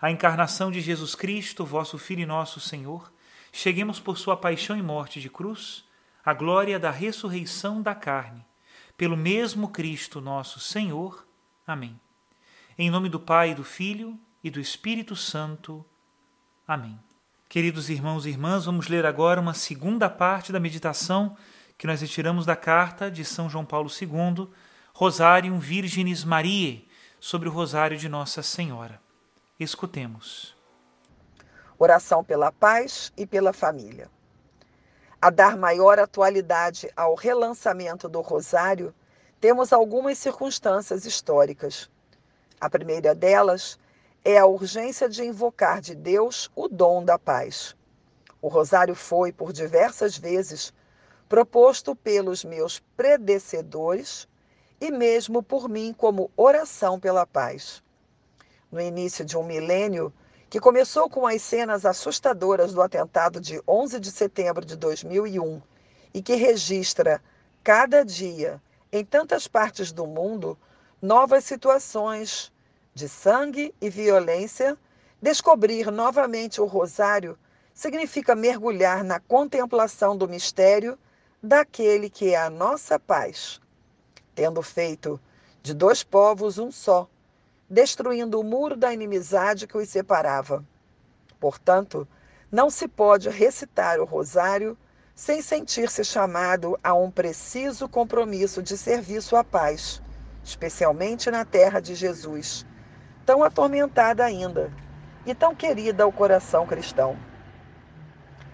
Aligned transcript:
a 0.00 0.10
encarnação 0.10 0.70
de 0.70 0.80
Jesus 0.80 1.14
Cristo, 1.14 1.64
vosso 1.64 1.98
Filho 1.98 2.22
e 2.22 2.26
nosso 2.26 2.58
Senhor, 2.58 3.12
cheguemos 3.52 4.00
por 4.00 4.16
sua 4.16 4.36
paixão 4.36 4.76
e 4.76 4.82
morte 4.82 5.20
de 5.20 5.28
cruz, 5.28 5.84
à 6.24 6.32
glória 6.32 6.78
da 6.78 6.90
ressurreição 6.90 7.82
da 7.82 7.94
carne, 7.94 8.44
pelo 8.96 9.16
mesmo 9.16 9.68
Cristo 9.68 10.20
nosso 10.20 10.58
Senhor. 10.58 11.26
Amém. 11.66 12.00
Em 12.78 12.88
nome 12.88 13.08
do 13.10 13.20
Pai, 13.20 13.54
do 13.54 13.62
Filho 13.62 14.18
e 14.42 14.50
do 14.50 14.58
Espírito 14.58 15.14
Santo. 15.14 15.84
Amém. 16.66 16.98
Queridos 17.48 17.90
irmãos 17.90 18.24
e 18.24 18.30
irmãs, 18.30 18.64
vamos 18.64 18.88
ler 18.88 19.04
agora 19.04 19.40
uma 19.40 19.54
segunda 19.54 20.08
parte 20.08 20.52
da 20.52 20.60
meditação 20.60 21.36
que 21.76 21.86
nós 21.86 22.00
retiramos 22.00 22.46
da 22.46 22.56
carta 22.56 23.10
de 23.10 23.24
São 23.24 23.50
João 23.50 23.66
Paulo 23.66 23.90
II, 23.90 24.48
Rosarium 24.94 25.58
Virginis 25.58 26.24
Mariae, 26.24 26.88
sobre 27.18 27.48
o 27.48 27.52
Rosário 27.52 27.98
de 27.98 28.08
Nossa 28.08 28.42
Senhora. 28.42 29.00
Escutemos. 29.60 30.56
Oração 31.78 32.24
pela 32.24 32.50
paz 32.50 33.12
e 33.14 33.26
pela 33.26 33.52
família. 33.52 34.10
A 35.20 35.28
dar 35.28 35.54
maior 35.54 35.98
atualidade 35.98 36.90
ao 36.96 37.14
relançamento 37.14 38.08
do 38.08 38.22
Rosário, 38.22 38.94
temos 39.38 39.70
algumas 39.70 40.16
circunstâncias 40.16 41.04
históricas. 41.04 41.90
A 42.58 42.70
primeira 42.70 43.14
delas 43.14 43.78
é 44.24 44.38
a 44.38 44.46
urgência 44.46 45.10
de 45.10 45.24
invocar 45.24 45.82
de 45.82 45.94
Deus 45.94 46.50
o 46.56 46.66
dom 46.66 47.04
da 47.04 47.18
paz. 47.18 47.76
O 48.40 48.48
Rosário 48.48 48.94
foi, 48.94 49.30
por 49.30 49.52
diversas 49.52 50.16
vezes, 50.16 50.72
proposto 51.28 51.94
pelos 51.94 52.46
meus 52.46 52.78
predecessores 52.96 54.26
e 54.80 54.90
mesmo 54.90 55.42
por 55.42 55.68
mim 55.68 55.92
como 55.92 56.30
oração 56.34 56.98
pela 56.98 57.26
paz 57.26 57.82
no 58.70 58.80
início 58.80 59.24
de 59.24 59.36
um 59.36 59.42
milênio, 59.42 60.12
que 60.48 60.60
começou 60.60 61.08
com 61.08 61.26
as 61.26 61.42
cenas 61.42 61.84
assustadoras 61.84 62.72
do 62.72 62.82
atentado 62.82 63.40
de 63.40 63.62
11 63.66 64.00
de 64.00 64.10
setembro 64.10 64.64
de 64.64 64.76
2001 64.76 65.62
e 66.12 66.22
que 66.22 66.34
registra, 66.34 67.22
cada 67.62 68.04
dia, 68.04 68.60
em 68.92 69.04
tantas 69.04 69.46
partes 69.46 69.92
do 69.92 70.06
mundo, 70.06 70.58
novas 71.00 71.44
situações 71.44 72.52
de 72.94 73.08
sangue 73.08 73.74
e 73.80 73.88
violência, 73.88 74.76
descobrir 75.22 75.90
novamente 75.90 76.60
o 76.60 76.66
Rosário 76.66 77.38
significa 77.72 78.34
mergulhar 78.34 79.04
na 79.04 79.20
contemplação 79.20 80.16
do 80.16 80.28
mistério 80.28 80.98
daquele 81.42 82.10
que 82.10 82.34
é 82.34 82.36
a 82.36 82.50
nossa 82.50 82.98
paz, 82.98 83.60
tendo 84.34 84.60
feito 84.62 85.20
de 85.62 85.72
dois 85.72 86.02
povos 86.02 86.58
um 86.58 86.72
só 86.72 87.08
destruindo 87.70 88.40
o 88.40 88.44
muro 88.44 88.76
da 88.76 88.92
inimizade 88.92 89.68
que 89.68 89.78
os 89.78 89.88
separava. 89.88 90.64
Portanto, 91.38 92.06
não 92.50 92.68
se 92.68 92.88
pode 92.88 93.30
recitar 93.30 94.00
o 94.00 94.04
rosário 94.04 94.76
sem 95.14 95.40
sentir-se 95.40 96.02
chamado 96.02 96.76
a 96.82 96.92
um 96.94 97.10
preciso 97.10 97.88
compromisso 97.88 98.60
de 98.60 98.76
serviço 98.76 99.36
à 99.36 99.44
paz, 99.44 100.02
especialmente 100.42 101.30
na 101.30 101.44
terra 101.44 101.78
de 101.78 101.94
Jesus, 101.94 102.66
tão 103.24 103.44
atormentada 103.44 104.24
ainda 104.24 104.72
e 105.24 105.32
tão 105.32 105.54
querida 105.54 106.02
ao 106.02 106.10
coração 106.10 106.66
cristão. 106.66 107.16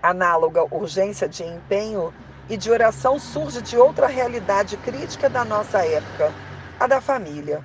Análoga 0.00 0.62
urgência 0.72 1.28
de 1.28 1.42
empenho 1.42 2.14
e 2.48 2.56
de 2.56 2.70
oração 2.70 3.18
surge 3.18 3.60
de 3.60 3.76
outra 3.76 4.06
realidade 4.06 4.76
crítica 4.76 5.28
da 5.28 5.44
nossa 5.44 5.84
época, 5.84 6.32
a 6.78 6.86
da 6.86 7.00
família 7.00 7.62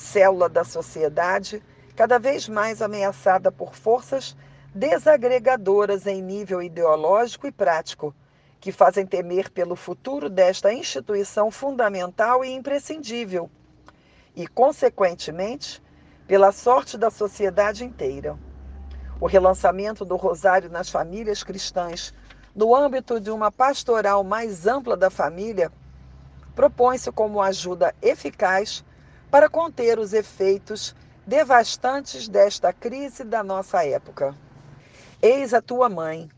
célula 0.00 0.48
da 0.48 0.64
sociedade, 0.64 1.62
cada 1.94 2.18
vez 2.18 2.48
mais 2.48 2.80
ameaçada 2.80 3.52
por 3.52 3.74
forças 3.74 4.36
desagregadoras 4.74 6.06
em 6.06 6.22
nível 6.22 6.62
ideológico 6.62 7.46
e 7.46 7.52
prático, 7.52 8.14
que 8.58 8.72
fazem 8.72 9.06
temer 9.06 9.50
pelo 9.50 9.76
futuro 9.76 10.28
desta 10.28 10.72
instituição 10.72 11.50
fundamental 11.50 12.44
e 12.44 12.50
imprescindível, 12.50 13.50
e, 14.34 14.46
consequentemente, 14.46 15.82
pela 16.26 16.52
sorte 16.52 16.96
da 16.96 17.10
sociedade 17.10 17.84
inteira. 17.84 18.38
O 19.20 19.26
relançamento 19.26 20.04
do 20.04 20.16
Rosário 20.16 20.70
nas 20.70 20.88
famílias 20.88 21.42
cristãs, 21.42 22.14
no 22.54 22.74
âmbito 22.74 23.20
de 23.20 23.30
uma 23.30 23.50
pastoral 23.50 24.24
mais 24.24 24.66
ampla 24.66 24.96
da 24.96 25.10
família, 25.10 25.70
propõe-se 26.54 27.10
como 27.12 27.40
ajuda 27.40 27.94
eficaz 28.00 28.84
para 29.30 29.48
conter 29.48 29.98
os 29.98 30.12
efeitos 30.12 30.94
devastantes 31.24 32.26
desta 32.28 32.72
crise 32.72 33.22
da 33.22 33.44
nossa 33.44 33.86
época. 33.86 34.34
Eis 35.22 35.54
a 35.54 35.62
tua 35.62 35.88
mãe. 35.88 36.28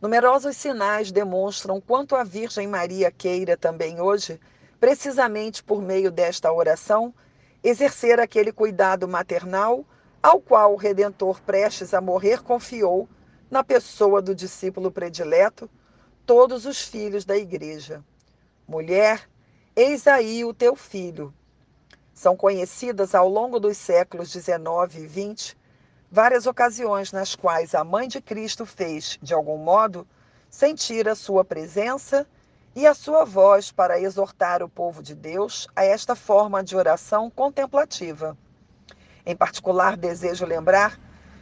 Numerosos 0.00 0.56
sinais 0.56 1.12
demonstram 1.12 1.80
quanto 1.80 2.16
a 2.16 2.24
Virgem 2.24 2.66
Maria 2.66 3.10
queira 3.10 3.56
também 3.56 4.00
hoje, 4.00 4.40
precisamente 4.80 5.62
por 5.62 5.82
meio 5.82 6.10
desta 6.10 6.50
oração, 6.50 7.12
exercer 7.62 8.18
aquele 8.18 8.52
cuidado 8.52 9.06
maternal 9.06 9.84
ao 10.22 10.40
qual 10.40 10.72
o 10.72 10.76
Redentor 10.76 11.42
prestes 11.42 11.92
a 11.92 12.00
morrer 12.00 12.42
confiou, 12.42 13.06
na 13.50 13.62
pessoa 13.62 14.22
do 14.22 14.34
discípulo 14.34 14.90
predileto, 14.90 15.68
todos 16.24 16.64
os 16.64 16.80
filhos 16.80 17.26
da 17.26 17.36
Igreja. 17.36 18.02
Mulher, 18.66 19.28
eis 19.76 20.06
aí 20.06 20.44
o 20.44 20.54
teu 20.54 20.74
filho 20.74 21.32
são 22.14 22.36
conhecidas 22.36 23.14
ao 23.14 23.28
longo 23.28 23.58
dos 23.58 23.76
séculos 23.76 24.30
XIX 24.30 24.94
e 24.94 25.08
XX 25.08 25.56
várias 26.10 26.46
ocasiões 26.46 27.10
nas 27.10 27.34
quais 27.34 27.74
a 27.74 27.82
Mãe 27.82 28.06
de 28.06 28.20
Cristo 28.20 28.64
fez, 28.64 29.18
de 29.20 29.34
algum 29.34 29.58
modo, 29.58 30.06
sentir 30.48 31.08
a 31.08 31.16
sua 31.16 31.44
presença 31.44 32.24
e 32.72 32.86
a 32.86 32.94
sua 32.94 33.24
voz 33.24 33.72
para 33.72 34.00
exortar 34.00 34.62
o 34.62 34.68
povo 34.68 35.02
de 35.02 35.12
Deus 35.12 35.66
a 35.74 35.84
esta 35.84 36.14
forma 36.14 36.62
de 36.62 36.76
oração 36.76 37.28
contemplativa. 37.28 38.38
Em 39.26 39.34
particular, 39.34 39.96
desejo 39.96 40.46
lembrar, 40.46 41.00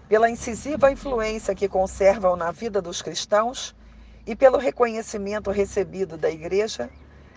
pela 0.09 0.31
incisiva 0.31 0.91
influência 0.91 1.55
que 1.55 1.69
conservam 1.69 2.35
na 2.35 2.51
vida 2.51 2.81
dos 2.81 3.03
cristãos 3.03 3.77
e 4.27 4.35
pelo 4.35 4.57
reconhecimento 4.57 5.51
recebido 5.51 6.17
da 6.17 6.31
Igreja, 6.31 6.89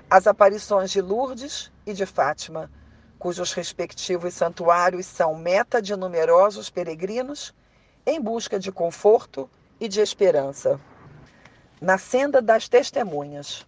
as 0.10 0.26
aparições 0.26 0.90
de 0.90 1.02
Lourdes 1.02 1.70
e 1.86 1.94
de 1.94 2.06
Fátima 2.06 2.72
cujos 3.20 3.54
respectivos 3.54 4.34
santuários 4.34 5.06
são 5.06 5.36
meta 5.36 5.82
de 5.82 5.96
numerosos 5.96 6.70
peregrinos 6.70 7.54
em 8.06 8.22
busca 8.22 8.60
de 8.60 8.72
conforto 8.72 9.50
e 9.80 9.88
de 9.88 10.00
esperança. 10.00 10.80
Na 11.82 11.98
senda 11.98 12.42
das 12.42 12.70
testemunhas. 12.70 13.66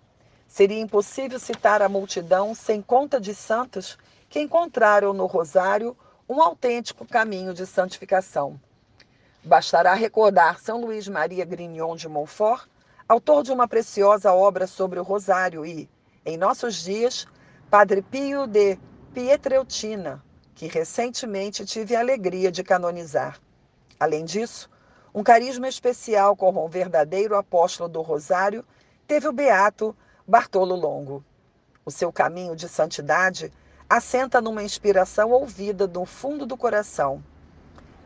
Seria 0.48 0.80
impossível 0.80 1.40
citar 1.40 1.82
a 1.82 1.90
multidão 1.90 2.56
sem 2.56 2.82
conta 2.82 3.20
de 3.20 3.36
santos 3.36 3.98
que 4.30 4.40
encontraram 4.40 5.14
no 5.14 5.26
Rosário 5.26 5.96
um 6.28 6.42
autêntico 6.42 7.06
caminho 7.06 7.54
de 7.54 7.66
santificação. 7.66 8.60
Bastará 9.44 9.94
recordar 9.94 10.60
São 10.60 10.82
Luís 10.82 11.08
Maria 11.08 11.46
Grignon 11.46 11.96
de 11.96 12.08
Montfort, 12.08 12.68
autor 13.08 13.44
de 13.44 13.52
uma 13.52 13.68
preciosa 13.68 14.34
obra 14.34 14.68
sobre 14.68 15.00
o 15.00 15.04
Rosário, 15.04 15.66
e, 15.66 15.90
em 16.26 16.38
nossos 16.38 16.84
dias, 16.84 17.28
Padre 17.70 18.02
Pio 18.02 18.48
de 18.48 18.78
Pietreutina, 19.14 20.24
que 20.54 20.68
recentemente 20.68 21.66
tive 21.66 21.96
a 21.96 22.00
alegria 22.00 22.52
de 22.52 22.64
canonizar. 22.64 23.40
Além 24.00 24.26
disso, 24.26 24.70
um 25.14 25.24
carisma 25.24 25.68
especial 25.68 26.36
como 26.36 26.64
um 26.64 26.68
verdadeiro 26.68 27.36
apóstolo 27.36 27.90
do 27.90 28.02
Rosário 28.02 28.64
teve 29.08 29.28
o 29.28 29.34
beato 29.34 29.96
Bartolo 30.28 30.76
Longo. 30.76 31.24
O 31.86 31.90
seu 31.90 32.12
caminho 32.12 32.56
de 32.56 32.70
santidade 32.70 33.52
assenta 33.90 34.42
numa 34.42 34.62
inspiração 34.62 35.32
ouvida 35.32 35.88
do 35.88 36.06
fundo 36.06 36.46
do 36.46 36.58
coração. 36.58 37.24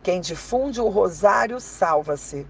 Quem 0.03 0.21
difunde 0.21 0.79
o 0.79 0.87
rosário 0.87 1.59
salva-se. 1.59 2.47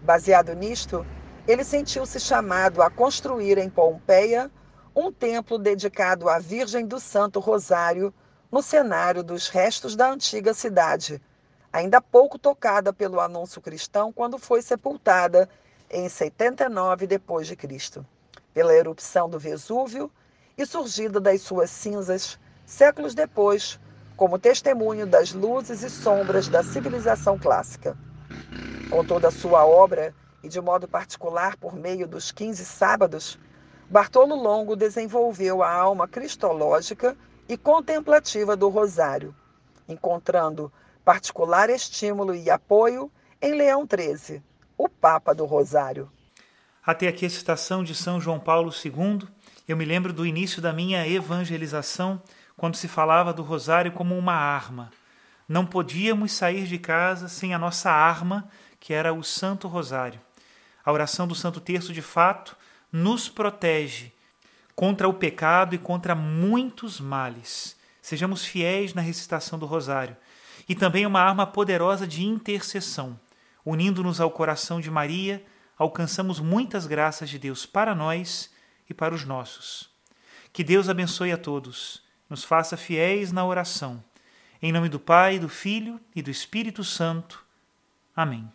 Baseado 0.00 0.54
nisto, 0.54 1.06
ele 1.46 1.62
sentiu-se 1.62 2.18
chamado 2.18 2.82
a 2.82 2.90
construir 2.90 3.58
em 3.58 3.68
Pompeia 3.68 4.50
um 4.94 5.10
templo 5.10 5.58
dedicado 5.58 6.28
à 6.28 6.38
Virgem 6.38 6.86
do 6.86 7.00
Santo 7.00 7.40
Rosário 7.40 8.12
no 8.50 8.62
cenário 8.62 9.22
dos 9.22 9.48
restos 9.48 9.96
da 9.96 10.10
antiga 10.10 10.52
cidade, 10.52 11.20
ainda 11.72 12.00
pouco 12.00 12.38
tocada 12.38 12.92
pelo 12.92 13.18
anúncio 13.18 13.62
cristão 13.62 14.12
quando 14.12 14.38
foi 14.38 14.60
sepultada 14.60 15.48
em 15.90 16.08
79 16.08 17.06
depois 17.06 17.46
de 17.46 17.56
Cristo, 17.56 18.04
pela 18.52 18.74
erupção 18.74 19.28
do 19.28 19.38
Vesúvio 19.38 20.10
e 20.58 20.66
surgida 20.66 21.18
das 21.18 21.40
suas 21.40 21.70
cinzas 21.70 22.38
séculos 22.66 23.14
depois, 23.14 23.80
como 24.14 24.38
testemunho 24.38 25.06
das 25.06 25.32
luzes 25.32 25.82
e 25.82 25.88
sombras 25.88 26.48
da 26.48 26.62
civilização 26.62 27.38
clássica. 27.38 27.96
Com 28.90 29.02
toda 29.04 29.28
a 29.28 29.32
sua 29.32 29.64
obra, 29.66 30.14
e 30.42 30.48
de 30.48 30.60
modo 30.60 30.86
particular 30.86 31.56
por 31.56 31.74
meio 31.74 32.06
dos 32.06 32.30
15 32.30 32.64
sábados, 32.64 33.38
Bartolo 33.88 34.34
Longo 34.34 34.74
desenvolveu 34.74 35.62
a 35.62 35.72
alma 35.72 36.08
cristológica 36.08 37.16
e 37.48 37.56
contemplativa 37.56 38.56
do 38.56 38.68
Rosário, 38.68 39.34
encontrando 39.88 40.72
particular 41.04 41.68
estímulo 41.68 42.34
e 42.34 42.48
apoio 42.50 43.10
em 43.40 43.54
Leão 43.54 43.86
XIII, 43.86 44.42
o 44.78 44.88
Papa 44.88 45.34
do 45.34 45.44
Rosário. 45.44 46.10
Até 46.84 47.08
aqui 47.08 47.26
a 47.26 47.30
citação 47.30 47.84
de 47.84 47.94
São 47.94 48.20
João 48.20 48.40
Paulo 48.40 48.72
II, 48.72 49.28
eu 49.68 49.76
me 49.76 49.84
lembro 49.84 50.12
do 50.12 50.26
início 50.26 50.60
da 50.60 50.72
minha 50.72 51.06
evangelização 51.06 52.20
quando 52.56 52.76
se 52.76 52.88
falava 52.88 53.32
do 53.32 53.42
rosário 53.42 53.92
como 53.92 54.16
uma 54.16 54.34
arma. 54.34 54.90
Não 55.48 55.66
podíamos 55.66 56.32
sair 56.32 56.64
de 56.64 56.78
casa 56.78 57.28
sem 57.28 57.54
a 57.54 57.58
nossa 57.58 57.90
arma, 57.90 58.48
que 58.80 58.92
era 58.92 59.12
o 59.12 59.22
Santo 59.22 59.68
Rosário. 59.68 60.20
A 60.84 60.90
oração 60.92 61.26
do 61.26 61.34
Santo 61.34 61.60
Terço, 61.60 61.92
de 61.92 62.02
fato, 62.02 62.56
nos 62.92 63.28
protege 63.28 64.12
contra 64.76 65.08
o 65.08 65.14
pecado 65.14 65.74
e 65.74 65.78
contra 65.78 66.14
muitos 66.14 67.00
males. 67.00 67.76
Sejamos 68.00 68.44
fiéis 68.44 68.94
na 68.94 69.00
recitação 69.00 69.58
do 69.58 69.66
Rosário. 69.66 70.16
E 70.68 70.74
também 70.74 71.06
uma 71.06 71.20
arma 71.20 71.46
poderosa 71.46 72.06
de 72.06 72.24
intercessão. 72.24 73.18
Unindo-nos 73.64 74.20
ao 74.20 74.30
coração 74.30 74.80
de 74.80 74.90
Maria, 74.90 75.44
alcançamos 75.78 76.38
muitas 76.38 76.86
graças 76.86 77.30
de 77.30 77.38
Deus 77.38 77.64
para 77.64 77.94
nós 77.94 78.50
e 78.88 78.94
para 78.94 79.14
os 79.14 79.24
nossos. 79.24 79.90
Que 80.52 80.62
Deus 80.62 80.88
abençoe 80.88 81.32
a 81.32 81.38
todos 81.38 82.02
nos 82.32 82.44
faça 82.44 82.78
fiéis 82.78 83.30
na 83.30 83.44
oração. 83.44 84.02
Em 84.62 84.72
nome 84.72 84.88
do 84.88 84.98
Pai, 84.98 85.38
do 85.38 85.50
Filho 85.50 86.00
e 86.16 86.22
do 86.22 86.30
Espírito 86.30 86.82
Santo. 86.82 87.44
Amém. 88.16 88.50